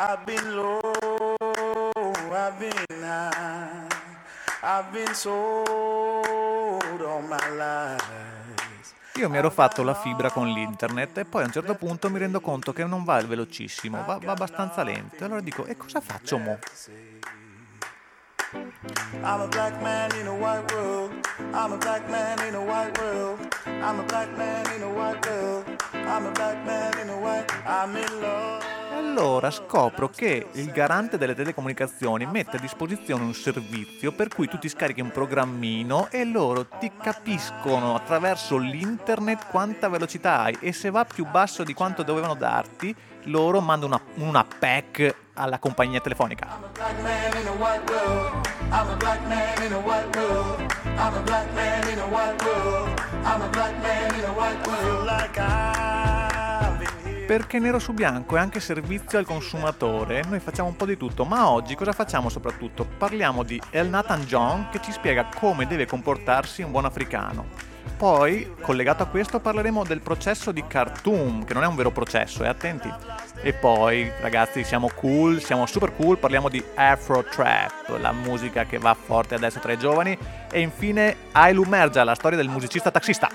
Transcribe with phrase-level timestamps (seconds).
[0.00, 0.80] I've been low,
[2.30, 3.88] I've been high,
[4.62, 5.74] I've been sold
[7.02, 8.04] all my life.
[9.16, 12.20] Io mi ero fatto la fibra con l'internet e poi a un certo punto mi
[12.20, 15.16] rendo conto che non va velocissimo, va, va abbastanza lento.
[15.16, 16.58] E allora dico, e cosa faccio mo?
[18.52, 21.10] I'm a black man in a white world.
[21.52, 23.40] I'm a black man in a white world.
[23.66, 25.64] I'm a black man in a white world.
[25.92, 27.52] I'm a black man in a white.
[27.66, 28.77] I'm in love.
[28.98, 34.58] Allora scopro che il garante delle telecomunicazioni mette a disposizione un servizio per cui tu
[34.58, 40.90] ti scarichi un programmino e loro ti capiscono attraverso l'internet quanta velocità hai e se
[40.90, 42.92] va più basso di quanto dovevano darti,
[43.24, 46.46] loro mandano una, una pack alla compagnia telefonica.
[55.38, 55.97] I'm
[57.28, 61.26] Perché nero su bianco è anche servizio al consumatore, noi facciamo un po' di tutto,
[61.26, 62.86] ma oggi cosa facciamo soprattutto?
[62.96, 67.44] Parliamo di El Nathan John che ci spiega come deve comportarsi un buon africano.
[67.98, 72.44] Poi, collegato a questo, parleremo del processo di Khartoum, che non è un vero processo,
[72.44, 72.90] eh, attenti.
[73.42, 78.78] E poi, ragazzi, siamo cool, siamo super cool, parliamo di Afro Trap, la musica che
[78.78, 80.16] va forte adesso tra i giovani.
[80.50, 83.28] E infine, Ailu Merja, la storia del musicista taxista.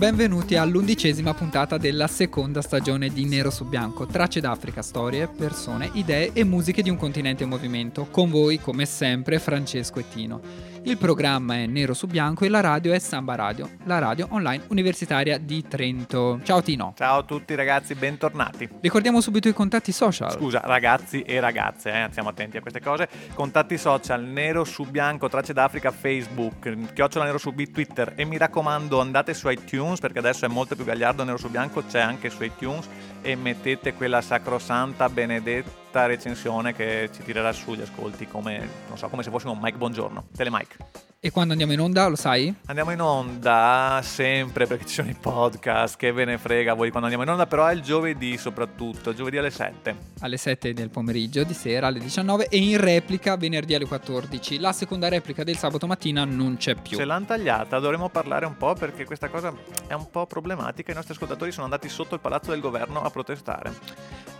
[0.00, 6.30] Benvenuti all'undicesima puntata della seconda stagione di Nero su Bianco, tracce d'Africa, storie, persone, idee
[6.32, 8.06] e musiche di un continente in movimento.
[8.10, 10.40] Con voi, come sempre, Francesco e Tino.
[10.82, 14.64] Il programma è Nero su Bianco e la radio è Samba Radio, la radio online
[14.68, 16.40] universitaria di Trento.
[16.42, 16.94] Ciao Tino.
[16.96, 18.66] Ciao a tutti ragazzi, bentornati.
[18.80, 20.32] Ricordiamo subito i contatti social.
[20.32, 23.08] Scusa, ragazzi e ragazze, eh, stiamo attenti a queste cose.
[23.34, 28.14] Contatti social, nero su bianco, tracce d'Africa, Facebook, chiocciola nero su B, Twitter.
[28.16, 31.24] E mi raccomando, andate su iTunes perché adesso è molto più gagliardo.
[31.24, 32.88] Nero su bianco c'è anche su iTunes.
[33.20, 39.08] E mettete quella sacrosanta, benedetta recensione che ci tirerà su gli ascolti come, non so,
[39.08, 40.28] come se fossimo Mike Buongiorno.
[40.36, 40.76] Telemike.
[41.22, 42.54] E quando andiamo in onda, lo sai?
[42.64, 47.08] Andiamo in onda sempre perché ci sono i podcast, che ve ne frega voi quando
[47.08, 49.96] andiamo in onda, però è il giovedì soprattutto, giovedì alle 7.
[50.20, 54.58] alle 7 del pomeriggio, di sera alle 19 e in replica venerdì alle 14.
[54.60, 56.96] La seconda replica del sabato mattina non c'è più.
[56.96, 59.52] Ce l'hanno tagliata, dovremmo parlare un po' perché questa cosa
[59.88, 60.92] è un po' problematica.
[60.92, 63.74] I nostri ascoltatori sono andati sotto il palazzo del governo a protestare.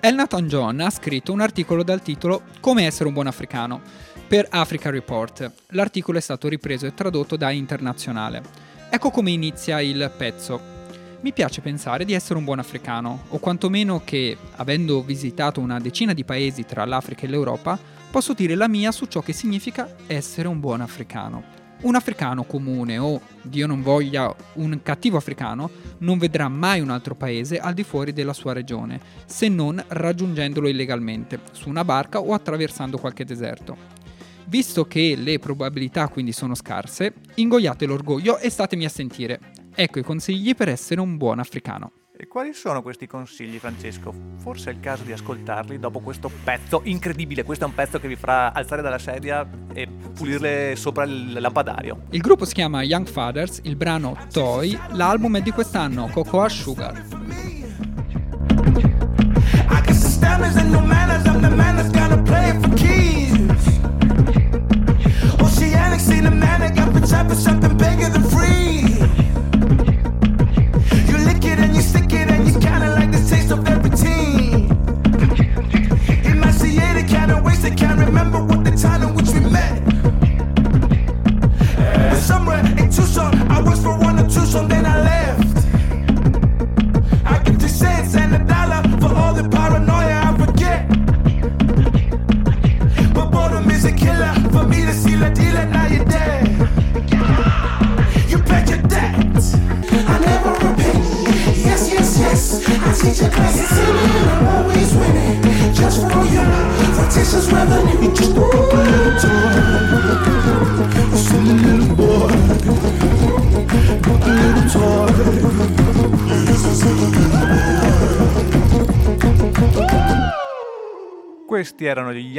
[0.03, 3.81] El Nathan John ha scritto un articolo dal titolo Come essere un buon africano
[4.27, 5.51] per Africa Report.
[5.69, 8.43] L'articolo è stato ripreso e tradotto da Internazionale.
[8.91, 10.61] Ecco come inizia il pezzo.
[11.21, 16.15] Mi piace pensare di essere un buon africano, o quantomeno che, avendo visitato una decina
[16.15, 17.79] di paesi tra l'Africa e l'Europa,
[18.11, 21.60] posso dire la mia su ciò che significa essere un buon africano.
[21.83, 27.15] Un africano comune o, Dio non voglia, un cattivo africano non vedrà mai un altro
[27.15, 32.35] paese al di fuori della sua regione, se non raggiungendolo illegalmente, su una barca o
[32.35, 33.77] attraversando qualche deserto.
[34.45, 39.41] Visto che le probabilità quindi sono scarse, ingoiate l'orgoglio e statemi a sentire.
[39.75, 41.93] Ecco i consigli per essere un buon africano.
[42.23, 44.13] E quali sono questi consigli, Francesco?
[44.41, 47.45] Forse è il caso di ascoltarli dopo questo pezzo incredibile.
[47.45, 52.03] Questo è un pezzo che vi farà alzare dalla sedia e pulirle sopra il lampadario.
[52.11, 56.93] Il gruppo si chiama Young Fathers, il brano Toy, l'album è di quest'anno, Cocoa Sugar.
[65.41, 69.30] Oceanic, seen a man that got the type of something bigger than free.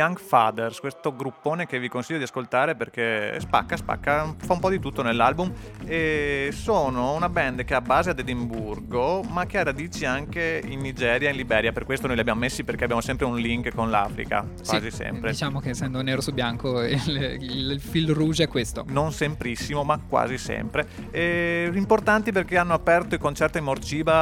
[0.02, 4.70] Young Fathers, questo gruppone che vi consiglio di ascoltare perché spacca, spacca, fa un po'
[4.72, 5.52] di tutto nell'album
[5.86, 10.80] e sono una band che ha base ad Edimburgo ma che ha radici anche in
[10.80, 13.74] Nigeria e in Liberia, per questo noi li abbiamo messi perché abbiamo sempre un link
[13.76, 15.30] con l'Africa, quasi Sì, sempre.
[15.32, 18.84] Diciamo che essendo nero su bianco il, il- il fil rouge è questo.
[18.88, 20.88] non semprissimo, ma quasi sempre.
[21.12, 24.14] E importanti perché hanno aperto i concerti in Morciba,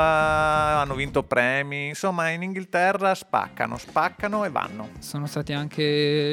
[0.82, 4.90] hanno vinto premi, insomma in Inghilterra spaccano, spaccano e vanno.
[5.00, 5.68] Sono stati anche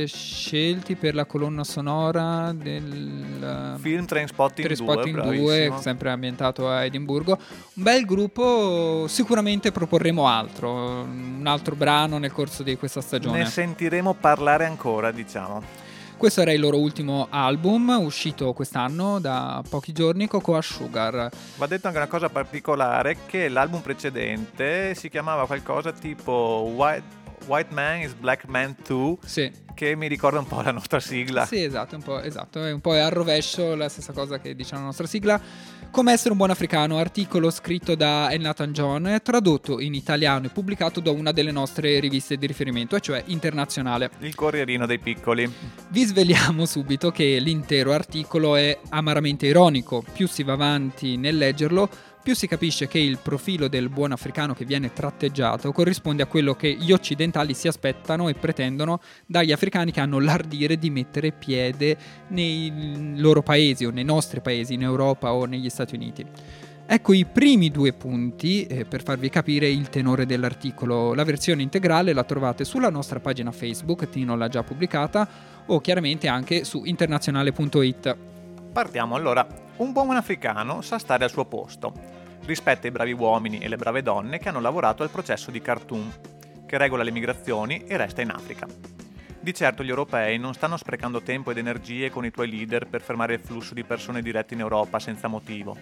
[0.07, 5.81] scelti per la colonna sonora del Film Trainspotting 2, Trainspotting 2, bravissimo.
[5.81, 7.39] sempre ambientato a Edimburgo.
[7.75, 13.39] Un bel gruppo, sicuramente proporremo altro, un altro brano nel corso di questa stagione.
[13.39, 15.63] Ne sentiremo parlare ancora, diciamo.
[16.17, 21.29] Questo era il loro ultimo album, uscito quest'anno da pochi giorni, Cocoa Sugar.
[21.57, 27.73] Va detto anche una cosa particolare, che l'album precedente si chiamava qualcosa tipo White, White
[27.73, 31.47] Man is Black Man 2, Sì, che mi ricorda un po' la nostra sigla.
[31.47, 34.75] sì esatto, un po', esatto, è un po' al rovescio la stessa cosa che dice
[34.75, 35.41] la nostra sigla.
[35.91, 41.01] Come essere un buon africano, articolo scritto da Nathan John, tradotto in italiano e pubblicato
[41.01, 44.11] da una delle nostre riviste di riferimento, e cioè Internazionale.
[44.21, 45.51] Il Corrierino dei Piccoli.
[45.89, 51.89] Vi sveliamo subito che l'intero articolo è amaramente ironico, più si va avanti nel leggerlo,
[52.27, 56.55] più si capisce che il profilo del buon africano che viene tratteggiato corrisponde a quello
[56.55, 61.97] che gli occidentali si aspettano e pretendono dagli africani che hanno l'ardire di mettere piede
[62.31, 66.27] nei loro paesi o nei nostri paesi, in Europa o negli Stati Uniti.
[66.85, 71.15] Ecco i primi due punti eh, per farvi capire il tenore dell'articolo.
[71.15, 75.29] La versione integrale la trovate sulla nostra pagina Facebook, Tino l'ha già pubblicata,
[75.67, 78.17] o chiaramente anche su internazionale.it.
[78.73, 79.47] Partiamo allora.
[79.77, 82.16] Un buon africano sa stare al suo posto.
[82.47, 86.13] Rispetta i bravi uomini e le brave donne che hanno lavorato al processo di Khartoum,
[86.65, 88.69] che regola le migrazioni e resta in Africa.
[89.41, 93.03] Di certo gli europei non stanno sprecando tempo ed energie con i tuoi leader per
[93.03, 95.77] fermare il flusso di persone dirette in Europa senza motivo.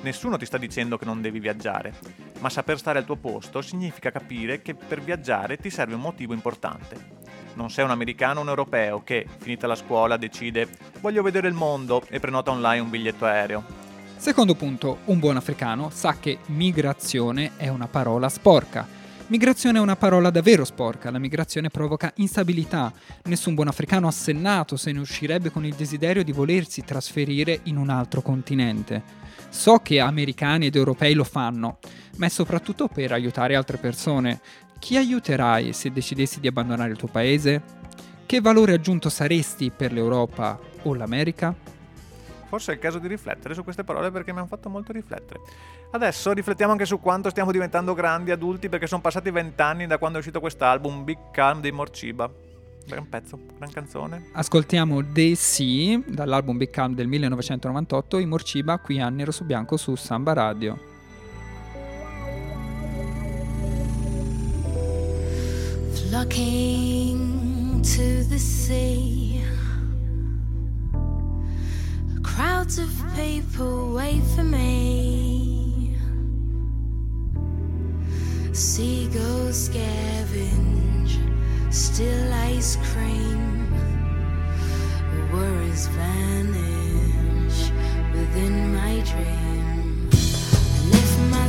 [0.00, 1.94] Nessuno ti sta dicendo che non devi viaggiare,
[2.40, 6.34] ma saper stare al tuo posto significa capire che per viaggiare ti serve un motivo
[6.34, 7.20] importante.
[7.54, 10.68] Non sei un americano o un europeo che, finita la scuola, decide
[11.00, 13.91] voglio vedere il mondo e prenota online un biglietto aereo.
[14.22, 18.86] Secondo punto, un buon africano sa che migrazione è una parola sporca.
[19.26, 22.92] Migrazione è una parola davvero sporca, la migrazione provoca instabilità.
[23.24, 27.90] Nessun buon africano assennato se ne uscirebbe con il desiderio di volersi trasferire in un
[27.90, 29.02] altro continente.
[29.48, 31.78] So che americani ed europei lo fanno,
[32.18, 34.40] ma è soprattutto per aiutare altre persone.
[34.78, 37.60] Chi aiuterai se decidessi di abbandonare il tuo paese?
[38.24, 41.72] Che valore aggiunto saresti per l'Europa o l'America?
[42.52, 45.40] Forse è il caso di riflettere su queste parole perché mi hanno fatto molto riflettere.
[45.92, 50.18] Adesso riflettiamo anche su quanto stiamo diventando grandi adulti perché sono passati vent'anni da quando
[50.18, 52.30] è uscito quest'album Big Calm dei Morciba.
[52.84, 54.28] Gran pezzo, gran canzone.
[54.34, 59.78] Ascoltiamo The Sea dall'album Big Calm del 1998 in Morciba qui a Nero su Bianco
[59.78, 60.90] su Samba Radio.
[66.10, 69.31] flocking to the sea.
[72.22, 75.96] Crowds of people wait for me.
[78.52, 81.18] Seagulls scavenge,
[81.72, 83.68] still ice cream.
[85.32, 87.70] Worries vanish
[88.12, 90.10] within my dream.
[90.12, 91.48] I lift my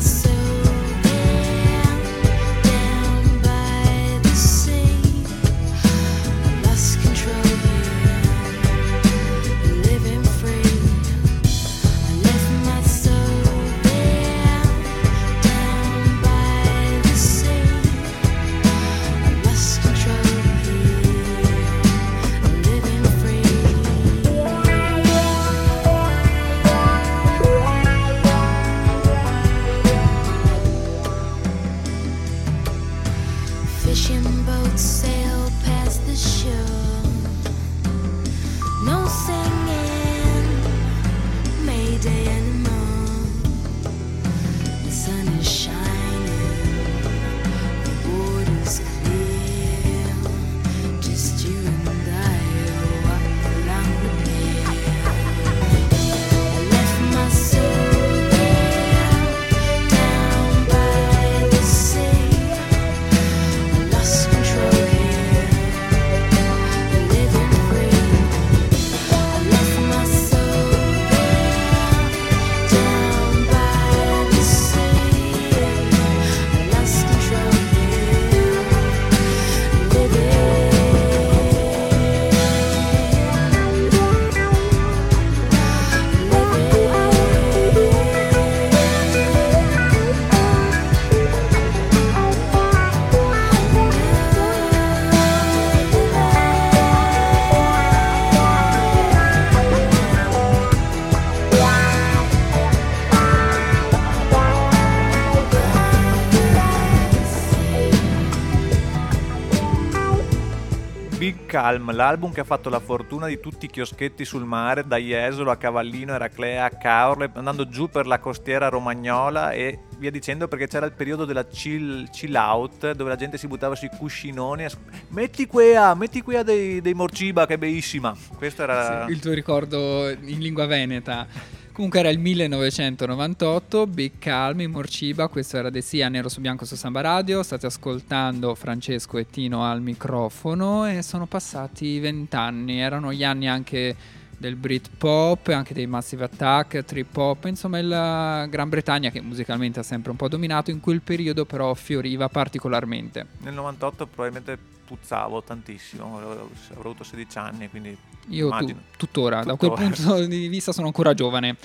[111.54, 115.52] Calm, l'album che ha fatto la fortuna di tutti i chioschetti sul mare, da Jesolo
[115.52, 120.66] a Cavallino, Eraclea, a Caorle, andando giù per la costiera romagnola e via dicendo perché
[120.66, 124.66] c'era il periodo della chill, chill out dove la gente si buttava sui cuscinoni
[125.10, 128.18] metti quea, metti quea dei, dei Morciba che è bellissima.
[128.36, 129.06] Questo era...
[129.06, 131.28] Sì, il tuo ricordo in lingua veneta.
[131.74, 136.66] Comunque era il 1998, Big Calm in Morciba, questo era De Sia, Nero su Bianco
[136.66, 143.12] su Samba Radio, state ascoltando Francesco e Tino al microfono e sono passati vent'anni, erano
[143.12, 143.96] gli anni anche
[144.38, 149.84] del Britpop, anche dei Massive Attack, Trip Hop, insomma la Gran Bretagna che musicalmente ha
[149.84, 153.26] sempre un po' dominato, in quel periodo però fioriva particolarmente.
[153.40, 157.98] Nel 98 probabilmente puzzavo tantissimo, avrò avuto 16 anni, quindi
[158.28, 158.82] Io tu- immagino.
[158.98, 159.90] tuttora, da quel Tuttora.
[159.90, 161.56] punto di vista sono ancora giovane.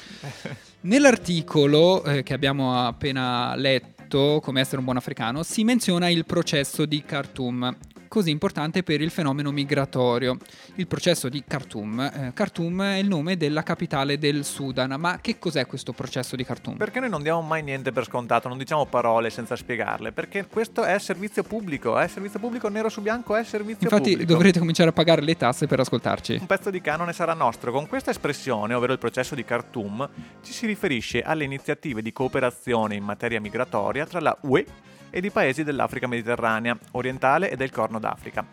[0.82, 6.86] Nell'articolo eh, che abbiamo appena letto, come essere un buon africano, si menziona il processo
[6.86, 7.76] di Khartoum,
[8.08, 10.36] così importante per il fenomeno migratorio.
[10.76, 12.00] Il processo di Khartoum.
[12.00, 16.44] eh, Khartoum è il nome della capitale del Sudan, ma che cos'è questo processo di
[16.44, 16.76] Khartoum?
[16.76, 20.84] Perché noi non diamo mai niente per scontato, non diciamo parole senza spiegarle, perché questo
[20.84, 24.32] è servizio pubblico, è servizio pubblico nero su bianco, è servizio Infatti pubblico.
[24.32, 26.38] dovrete cominciare a pagare le tasse per ascoltarci.
[26.40, 27.70] Un pezzo di canone sarà nostro.
[27.70, 30.08] Con questa espressione, ovvero il processo di Khartoum,
[30.42, 34.64] ci si riferisce alle iniziative di cooperazione in materia migratoria tra la UE
[35.10, 38.44] ed i paesi dell'Africa mediterranea, orientale e del Corno d'Africa.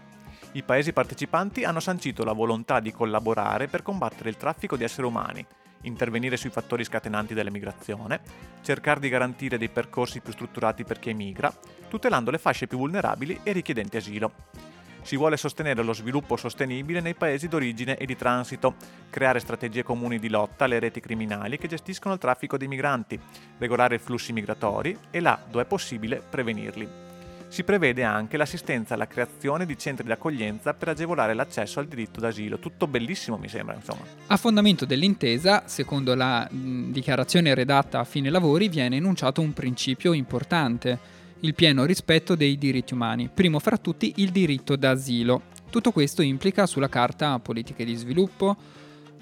[0.54, 5.06] I paesi partecipanti hanno sancito la volontà di collaborare per combattere il traffico di esseri
[5.06, 5.46] umani,
[5.82, 8.22] intervenire sui fattori scatenanti dell'emigrazione,
[8.62, 11.54] cercare di garantire dei percorsi più strutturati per chi emigra,
[11.90, 14.32] tutelando le fasce più vulnerabili e richiedenti asilo.
[15.06, 18.74] Si vuole sostenere lo sviluppo sostenibile nei paesi d'origine e di transito,
[19.12, 23.20] creare strategie comuni di lotta alle reti criminali che gestiscono il traffico dei migranti,
[23.60, 26.90] regolare i flussi migratori e là, dove è possibile, prevenirli.
[27.50, 32.58] Si prevede anche l'assistenza alla creazione di centri d'accoglienza per agevolare l'accesso al diritto d'asilo.
[32.58, 34.02] Tutto bellissimo, mi sembra, insomma.
[34.26, 40.98] A fondamento dell'intesa, secondo la dichiarazione redatta a fine lavori, viene enunciato un principio importante,
[41.46, 45.44] il pieno rispetto dei diritti umani, primo fra tutti il diritto d'asilo.
[45.70, 48.56] Tutto questo implica sulla carta politiche di sviluppo,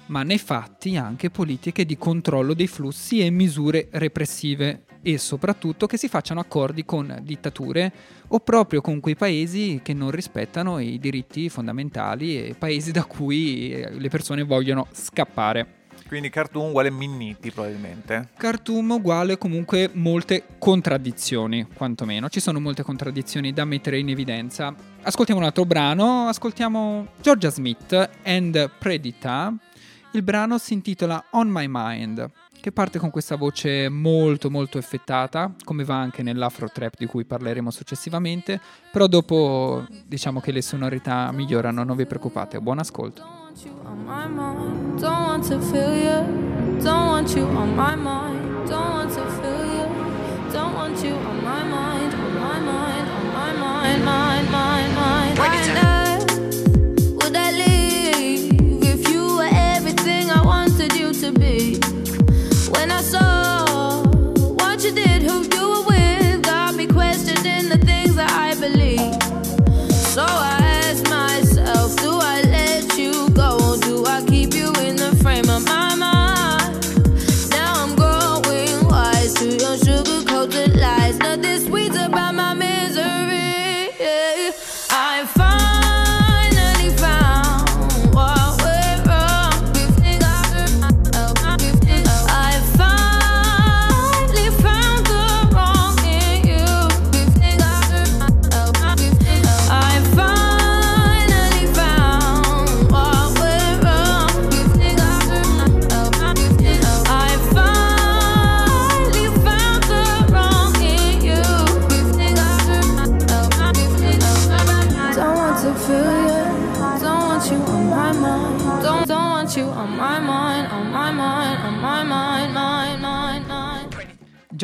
[0.06, 5.98] ma nei fatti anche politiche di controllo dei flussi e misure repressive e soprattutto che
[5.98, 7.92] si facciano accordi con dittature
[8.28, 13.68] o proprio con quei paesi che non rispettano i diritti fondamentali e paesi da cui
[13.68, 15.83] le persone vogliono scappare.
[16.06, 18.28] Quindi Khartoum uguale Minniti, probabilmente.
[18.36, 22.28] Khartoum uguale comunque molte contraddizioni, quantomeno.
[22.28, 24.74] Ci sono molte contraddizioni da mettere in evidenza.
[25.02, 29.54] Ascoltiamo un altro brano, ascoltiamo Georgia Smith and Predita.
[30.12, 32.30] Il brano si intitola On My Mind,
[32.64, 37.26] che parte con questa voce molto molto effettata, come va anche nell'afro trap di cui
[37.26, 38.58] parleremo successivamente,
[38.90, 42.58] però dopo diciamo che le sonorità migliorano, non vi preoccupate.
[42.62, 43.22] Buon ascolto.
[55.76, 55.83] Don't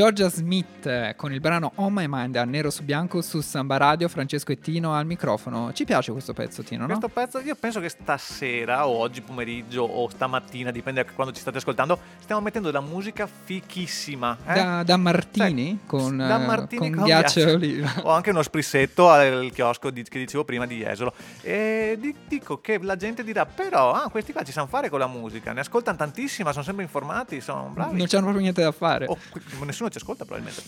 [0.00, 3.76] Georgia Smith eh, con il brano On My Mind a nero su bianco su Samba
[3.76, 5.74] Radio, Francesco e Tino al microfono.
[5.74, 6.86] Ci piace questo pezzo, Tino, no?
[6.86, 11.42] Questo pezzo, io penso che stasera o oggi pomeriggio o stamattina, dipende da quando ci
[11.42, 14.38] state ascoltando, stiamo mettendo della musica fichissima.
[14.46, 14.54] eh?
[14.54, 17.92] Da, da Martini Sai, con, da eh, Martini con ghiaccio e oliva.
[18.04, 21.12] Ho anche uno sprissetto al chiosco di- che dicevo prima di Jesolo.
[21.42, 24.98] E di- dico che la gente dirà: però, ah, questi qua ci sanno fare con
[24.98, 27.98] la musica, ne ascoltano tantissima, sono sempre informati, sono bravi.
[27.98, 29.04] Non c'hanno proprio niente da fare.
[29.04, 29.18] Oh,
[29.66, 30.62] nessuno ci ascolta probabilmente.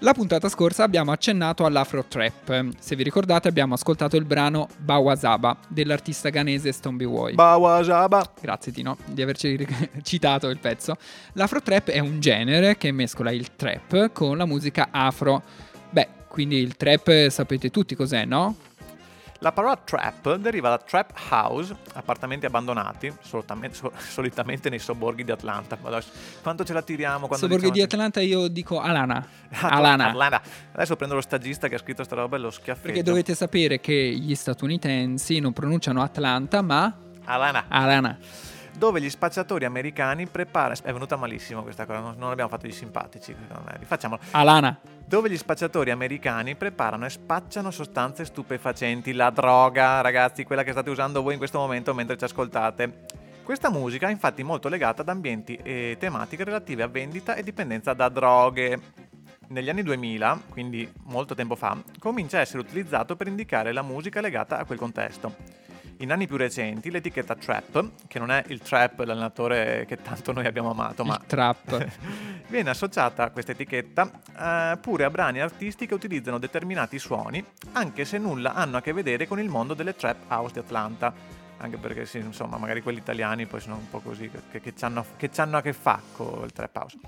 [0.00, 2.68] La puntata scorsa abbiamo accennato all'Afro Trap.
[2.78, 7.34] Se vi ricordate abbiamo ascoltato il brano Bawasaba dell'artista ghanese Stomby Boy.
[7.34, 8.32] Bawasaba.
[8.40, 10.96] Grazie Tino di averci ric- citato il pezzo.
[11.32, 15.42] L'Afro Trap è un genere che mescola il trap con la musica afro.
[15.90, 18.56] Beh, quindi il trap sapete tutti cos'è, no?
[19.40, 25.30] La parola trap deriva da trap house, appartamenti abbandonati, solutamente- so- solitamente nei sobborghi di
[25.30, 25.76] Atlanta.
[26.42, 29.26] Quanto ce la tiriamo quando Sobborghi di diciamo- Atlanta io dico Alana.
[29.60, 30.08] Ah, Alana.
[30.08, 30.42] Atlanta.
[30.72, 32.86] Adesso prendo lo stagista che ha scritto sta roba e lo schiaffetto.
[32.88, 36.92] Perché dovete sapere che gli statunitensi non pronunciano Atlanta ma
[37.24, 37.64] Alana.
[37.68, 38.18] Alana.
[38.76, 40.74] Dove gli spacciatori americani preparano...
[40.82, 43.34] È venuta malissimo questa cosa, non, non abbiamo fatto gli simpatici.
[43.78, 44.20] Rifacciamolo.
[44.32, 44.78] Alana.
[45.06, 50.90] Dove gli spacciatori americani preparano e spacciano sostanze stupefacenti, la droga, ragazzi, quella che state
[50.90, 53.04] usando voi in questo momento mentre ci ascoltate.
[53.42, 57.94] Questa musica è infatti molto legata ad ambienti e tematiche relative a vendita e dipendenza
[57.94, 58.78] da droghe.
[59.48, 64.20] Negli anni 2000, quindi molto tempo fa, comincia a essere utilizzato per indicare la musica
[64.20, 65.64] legata a quel contesto.
[65.98, 70.44] In anni più recenti l'etichetta trap, che non è il trap, l'allenatore che tanto noi
[70.46, 71.86] abbiamo amato, ma Il trap.
[72.48, 78.04] viene associata a questa etichetta eh, pure a brani artisti che utilizzano determinati suoni, anche
[78.04, 81.14] se nulla hanno a che vedere con il mondo delle trap house di Atlanta.
[81.58, 85.02] Anche perché, sì, insomma, magari quelli italiani poi sono un po' così, che, che, c'hanno,
[85.16, 86.98] che c'hanno a che fa con il trap house.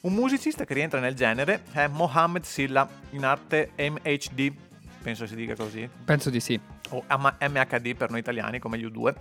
[0.00, 4.52] Un musicista che rientra nel genere è Mohamed Silla, in arte MHD,
[5.02, 6.58] penso si dica così, Penso di sì.
[6.90, 9.14] O MHD per noi italiani come gli U2.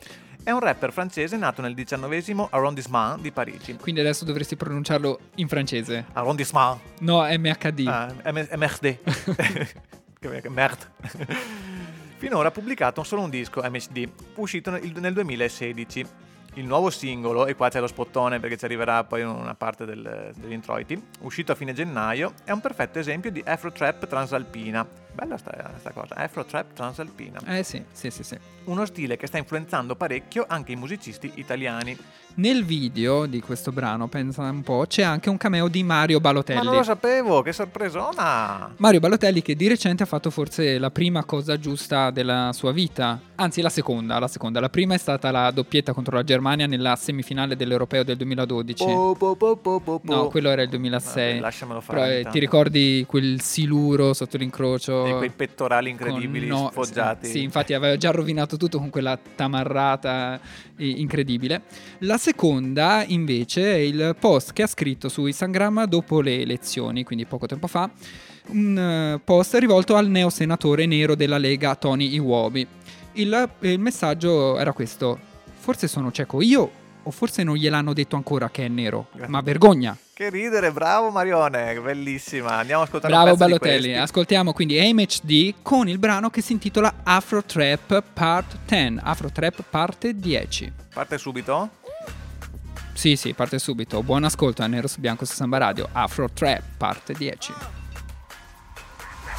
[0.43, 3.75] È un rapper francese nato nel XIX arrondissement di Parigi.
[3.77, 6.05] Quindi adesso dovresti pronunciarlo in francese.
[6.13, 6.79] Arrondissement.
[7.00, 7.88] No, MHD.
[7.88, 8.48] Ah, M-
[10.41, 10.86] che merda.
[12.17, 16.06] Finora ha pubblicato solo un disco MHD, uscito nel, nel 2016.
[16.58, 20.32] Il nuovo singolo, e qua c'è lo spottone perché ci arriverà poi una parte del-
[20.38, 24.88] degli introiti, uscito a fine gennaio, è un perfetto esempio di Afro Trap transalpina.
[25.15, 27.39] Bella sta, sta cosa, Afro Trap transalpina.
[27.45, 28.38] Eh sì, sì, sì, sì.
[28.65, 31.97] Uno stile che sta influenzando parecchio anche i musicisti italiani.
[32.38, 36.23] Nel video di questo brano, pensa un po', c'è anche un cameo di Mario Ma
[36.23, 36.65] Balotelli.
[36.65, 38.73] non lo sapevo, che sorpresona!
[38.75, 43.17] Mario Balotelli che di recente ha fatto forse la prima cosa giusta della sua vita,
[43.36, 44.60] anzi la seconda, la seconda.
[44.60, 48.84] La prima è stata la doppietta contro la Germania nella semifinale dell'Europeo del 2012.
[48.84, 50.01] Po, po, po.
[50.04, 51.28] No, quello era il 2006.
[51.30, 51.99] Vabbè, lasciamelo fare.
[51.99, 55.05] Però eh, ti ricordi quel siluro sotto l'incrocio?
[55.08, 57.28] E quei pettorali incredibili con- no, sfoggiati.
[57.28, 60.39] Sì, infatti aveva già rovinato tutto con quella tamarrata
[60.76, 61.63] eh, incredibile.
[62.00, 67.26] La seconda, invece, è il post che ha scritto su Instagram dopo le elezioni, quindi
[67.26, 67.89] poco tempo fa.
[68.48, 72.68] Un eh, post rivolto al neosenatore nero della Lega Tony Iwobi.
[73.13, 75.18] Il, il messaggio era questo:
[75.58, 76.70] Forse sono cieco io,
[77.06, 79.08] o forse non gliel'hanno detto ancora che è nero.
[79.28, 79.98] Ma vergogna!
[80.13, 82.54] Che ridere, bravo Marione, bellissima.
[82.58, 84.02] Andiamo a ascoltare Bravo Balotelli, questi.
[84.02, 89.63] ascoltiamo quindi AMHD con il brano che si intitola Afro Trap Part 10, Afro Trap
[89.70, 90.72] parte 10.
[90.94, 91.70] Parte subito?
[92.94, 94.02] Sì, sì, parte subito.
[94.04, 97.54] Buon ascolto a Nero su Bianco su Samba Radio, Afro Trap parte 10.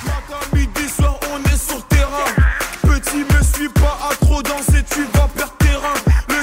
[0.05, 2.35] Matin, midi, soir, on est sur terrain.
[2.83, 5.95] Petit, me suis pas à trop danser, tu vas perdre terrain.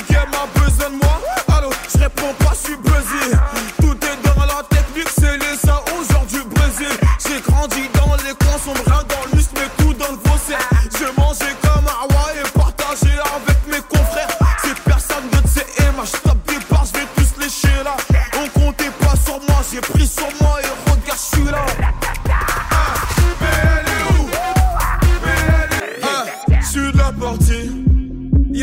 [0.09, 1.21] Le game a besoin de moi,
[1.55, 3.35] allô, je réponds pas, je suis buzzé.
[3.79, 6.97] Tout est dans la technique, c'est les ça aujourd'hui Brésil.
[7.25, 10.55] J'ai grandi dans les coins rien dans l'ust, mais tout dans le fossé.
[10.99, 12.23] Je mangeais comme un roi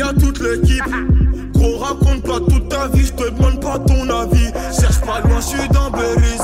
[0.09, 0.83] toute l'équipe.
[1.53, 4.51] Gros, raconte pas toute ta vie, je te demande pas ton avis.
[4.79, 6.41] Cherche pas loin, je suis dans Beris.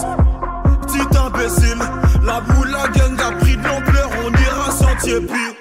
[0.83, 1.79] Petit imbécile,
[2.25, 5.56] la boule, la gang a pris de l'ampleur, on ira sentier pire.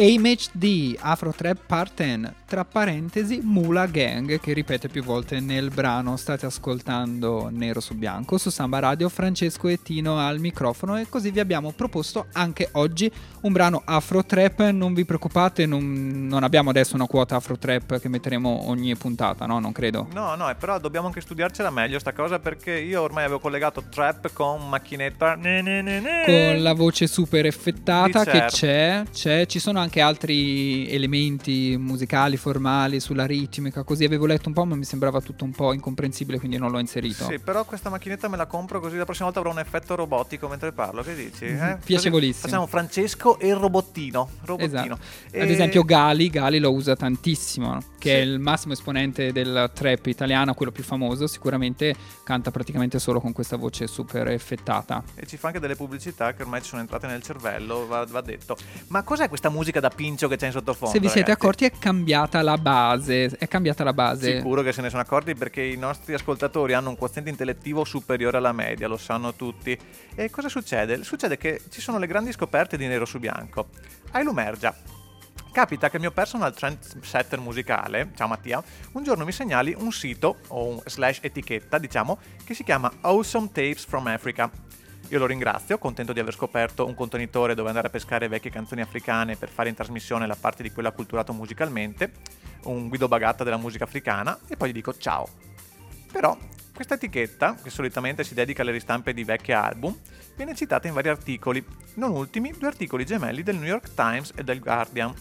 [0.00, 6.16] AMHD, Afro Trap Part 10, tra parentesi Mula Gang, che ripete più volte nel brano.
[6.16, 11.30] State ascoltando Nero su Bianco su Samba Radio, Francesco e Tino al microfono e così
[11.30, 14.70] vi abbiamo proposto anche oggi un brano Afro Trap.
[14.70, 19.44] Non vi preoccupate, non, non abbiamo adesso una quota Afro Trap che metteremo ogni puntata,
[19.44, 19.58] no?
[19.58, 20.08] Non credo.
[20.14, 23.82] No, no, eh, però dobbiamo anche studiarcela meglio sta cosa perché io ormai avevo collegato
[23.90, 25.34] trap con macchinetta.
[25.34, 26.22] Ne, ne, ne, ne.
[26.24, 28.56] Con la voce super effettata che certo.
[28.56, 34.46] c'è, c'è, ci sono anche anche altri elementi musicali, formali, sulla ritmica, così avevo letto
[34.46, 37.24] un po', ma mi sembrava tutto un po' incomprensibile, quindi non l'ho inserito.
[37.24, 40.46] Sì, però questa macchinetta me la compro così la prossima volta avrò un effetto robotico
[40.46, 41.02] mentre parlo.
[41.02, 41.44] Che dici?
[41.46, 41.78] Eh?
[41.84, 42.46] Piacevolissimo.
[42.46, 44.28] Facciamo Francesco e il robottino.
[44.44, 44.94] robottino.
[44.94, 44.98] Esatto.
[45.32, 48.14] E- Ad esempio Gali, Gali lo usa tantissimo, che Sì.
[48.14, 53.32] è il massimo esponente del trap italiano, quello più famoso, sicuramente canta praticamente solo con
[53.32, 55.02] questa voce super effettata.
[55.16, 58.20] E ci fa anche delle pubblicità che ormai ci sono entrate nel cervello, va, va
[58.20, 58.56] detto.
[58.88, 60.94] Ma cos'è questa musica da pincio che c'è in sottofondo?
[60.94, 61.40] Se vi siete ragazzi?
[61.42, 64.36] accorti è cambiata la base, è cambiata la base.
[64.36, 68.36] Sicuro che se ne sono accorti perché i nostri ascoltatori hanno un quoziente intellettivo superiore
[68.36, 69.76] alla media, lo sanno tutti.
[70.14, 71.02] E cosa succede?
[71.02, 73.68] Succede che ci sono le grandi scoperte di nero su bianco.
[74.12, 74.74] Hai l'umergia.
[75.52, 78.62] Capita che il mio personal trendsetter musicale, ciao Mattia,
[78.92, 83.48] un giorno mi segnali un sito o un slash etichetta, diciamo, che si chiama Awesome
[83.48, 84.48] Tapes from Africa.
[85.10, 88.80] Io lo ringrazio, contento di aver scoperto un contenitore dove andare a pescare vecchie canzoni
[88.80, 92.12] africane per fare in trasmissione la parte di quella acculturato musicalmente,
[92.66, 95.28] un Guido Bagatta della musica africana, e poi gli dico ciao.
[96.12, 96.38] Però
[96.72, 99.98] questa etichetta, che solitamente si dedica alle ristampe di vecchi album,
[100.36, 104.44] viene citata in vari articoli, non ultimi due articoli gemelli del New York Times e
[104.44, 105.12] del Guardian,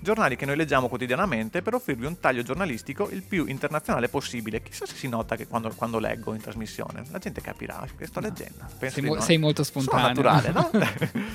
[0.00, 4.62] giornali che noi leggiamo quotidianamente per offrirvi un taglio giornalistico il più internazionale possibile.
[4.62, 8.20] Chissà se si nota che quando, quando leggo in trasmissione la gente capirà che sto
[8.20, 8.64] leggendo.
[8.78, 9.20] Penso Sei, mo- no.
[9.20, 10.22] sei molto Sono spontaneo.
[10.22, 10.70] naturale, no?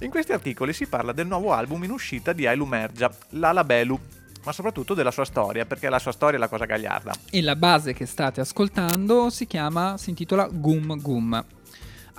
[0.04, 3.98] in questi articoli si parla del nuovo album in uscita di Ailu Mergia, Lala Belu,
[4.44, 7.12] ma soprattutto della sua storia, perché la sua storia è la cosa gagliarda.
[7.30, 11.44] E la base che state ascoltando si chiama, si intitola Gum Gum.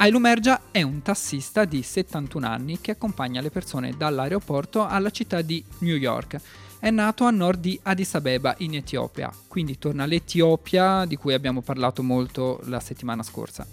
[0.01, 5.41] Ailu Mergia è un tassista di 71 anni che accompagna le persone dall'aeroporto alla città
[5.41, 6.39] di New York.
[6.79, 11.61] È nato a nord di Addis Abeba in Etiopia, quindi torna all'Etiopia di cui abbiamo
[11.61, 13.67] parlato molto la settimana scorsa.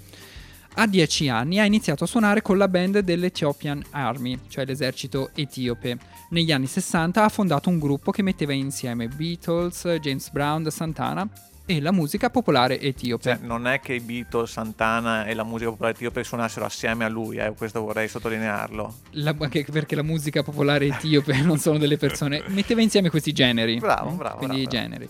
[0.79, 5.97] A 10 anni ha iniziato a suonare con la band dell'Ethiopian Army, cioè l'esercito etiope.
[6.31, 11.31] Negli anni 60 ha fondato un gruppo che metteva insieme Beatles, James Brown, Santana
[11.67, 13.23] e la musica popolare etiope.
[13.23, 17.09] Cioè, non è che i Beatles, Santana e la musica popolare etiope suonassero assieme a
[17.09, 18.95] lui, eh, questo vorrei sottolinearlo.
[19.11, 23.79] La- anche perché la musica popolare etiope non sono delle persone, metteva insieme questi generi.
[23.79, 24.15] Bravo, eh?
[24.15, 24.77] bravo, Quindi i bravo.
[24.77, 25.09] generi.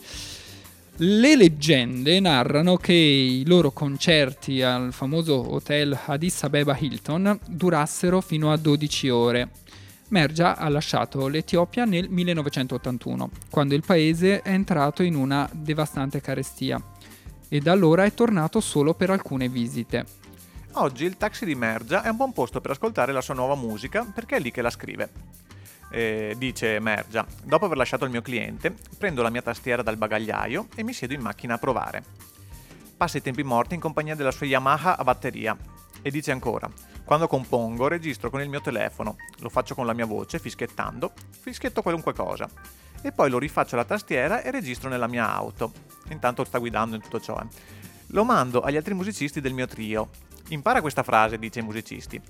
[0.98, 8.50] Le leggende narrano che i loro concerti al famoso hotel Addis Abeba Hilton durassero fino
[8.50, 9.48] a 12 ore.
[10.08, 16.80] Mergia ha lasciato l'Etiopia nel 1981, quando il paese è entrato in una devastante carestia
[17.48, 20.06] e da allora è tornato solo per alcune visite.
[20.72, 24.04] Oggi il taxi di Mergia è un buon posto per ascoltare la sua nuova musica
[24.04, 25.10] perché è lì che la scrive.
[25.90, 30.68] Eh, dice Mergia, dopo aver lasciato il mio cliente, prendo la mia tastiera dal bagagliaio
[30.76, 32.04] e mi siedo in macchina a provare.
[32.96, 35.56] Passa i tempi morti in compagnia della sua Yamaha a batteria
[36.00, 36.70] e dice ancora,
[37.06, 41.80] quando compongo registro con il mio telefono, lo faccio con la mia voce fischiettando, fischietto
[41.80, 42.50] qualunque cosa
[43.00, 45.72] e poi lo rifaccio alla tastiera e registro nella mia auto.
[46.08, 47.38] Intanto sta guidando in tutto ciò.
[47.38, 47.46] eh.
[48.08, 50.10] Lo mando agli altri musicisti del mio trio.
[50.48, 52.20] Impara questa frase, dice ai musicisti.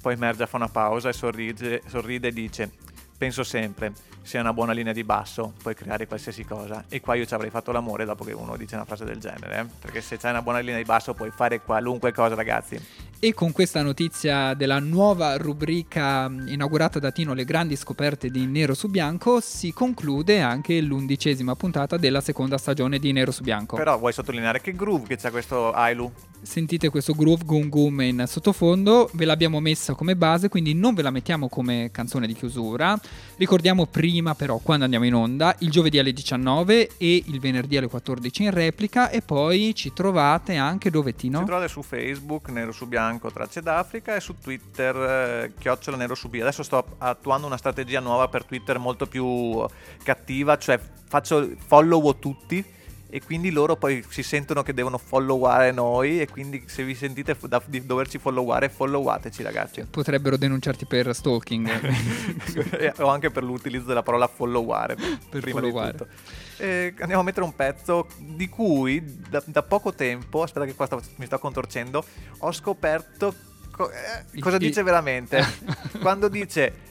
[0.00, 2.72] Poi Mergia fa una pausa e sorride, sorride e dice:
[3.20, 6.84] Penso sempre, se hai una buona linea di basso puoi creare qualsiasi cosa.
[6.88, 9.60] E qua io ci avrei fatto l'amore dopo che uno dice una frase del genere.
[9.60, 9.66] eh.
[9.78, 12.80] Perché se c'hai una buona linea di basso puoi fare qualunque cosa, ragazzi.
[13.22, 18.46] E con questa notizia della nuova rubrica mh, inaugurata da Tino Le grandi scoperte di
[18.46, 23.76] Nero su Bianco si conclude anche l'undicesima puntata della seconda stagione di Nero su Bianco.
[23.76, 26.10] Però vuoi sottolineare che groove che c'ha questo Ailu?
[26.40, 31.02] Sentite questo groove gum gum in sottofondo, ve l'abbiamo messa come base, quindi non ve
[31.02, 32.98] la mettiamo come canzone di chiusura.
[33.36, 37.88] Ricordiamo prima però quando andiamo in onda, il giovedì alle 19 e il venerdì alle
[37.88, 41.38] 14 in replica e poi ci trovate anche dove Tino?
[41.38, 46.14] Ci trovate su Facebook, Nero su Bianco, Tracce d'Africa e su Twitter, eh, Chiocciola Nero
[46.14, 46.38] su B.
[46.40, 49.64] Adesso sto attuando una strategia nuova per Twitter molto più
[50.02, 52.78] cattiva, cioè faccio follow tutti
[53.10, 57.36] e quindi loro poi si sentono che devono followare noi e quindi se vi sentite
[57.48, 59.84] da- di doverci followare, followateci ragazzi.
[59.90, 61.68] Potrebbero denunciarti per stalking.
[62.80, 64.96] E- o anche per l'utilizzo della parola followare
[65.28, 65.90] prima followare.
[65.92, 66.10] di tutto.
[66.58, 70.86] E andiamo a mettere un pezzo di cui da, da poco tempo, aspetta che qua
[70.86, 72.04] sto- mi sto contorcendo,
[72.38, 73.34] ho scoperto
[73.70, 75.42] co- eh, cosa dice veramente.
[76.00, 76.88] Quando dice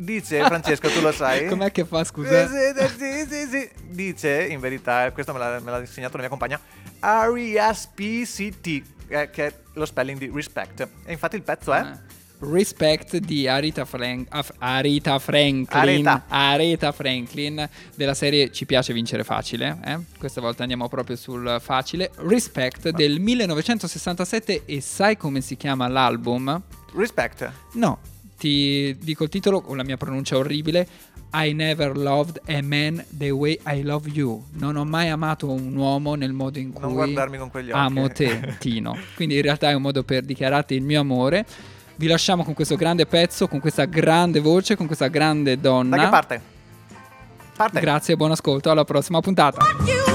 [0.00, 1.46] dice Francesco, tu lo sai?
[1.48, 2.46] Com'è che fa, scusa?
[2.46, 6.60] Residenzzi, dice in verità, questo me l'ha, me l'ha insegnato la mia compagna,
[7.00, 10.88] R-E-S-P-C-T, eh, che è lo spelling di respect.
[11.04, 11.78] E infatti il pezzo è...
[11.78, 12.00] Ah.
[12.42, 16.22] Respect di Arita, Frank- Arita Franklin.
[16.28, 19.98] Aretha Franklin della serie Ci piace vincere facile eh?
[20.18, 26.62] questa volta andiamo proprio sul facile Respect del 1967 e sai come si chiama l'album?
[26.94, 27.52] Respect.
[27.74, 27.98] no
[28.40, 30.88] ti dico il titolo con la mia pronuncia orribile.
[31.34, 34.42] I never loved a man the way I love you.
[34.54, 37.78] Non ho mai amato un uomo nel modo in cui Non guardarmi con quegli occhi.
[37.78, 38.96] amo te, Tino.
[39.14, 41.44] Quindi in realtà è un modo per dichiararti il mio amore.
[41.96, 45.96] Vi lasciamo con questo grande pezzo, con questa grande voce, con questa grande donna.
[45.96, 46.40] Da che parte?
[47.54, 47.80] Parte.
[47.80, 49.62] Grazie e buon ascolto, alla prossima puntata.
[49.84, 50.09] You